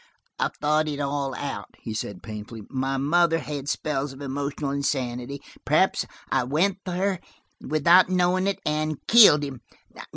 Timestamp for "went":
6.43-6.79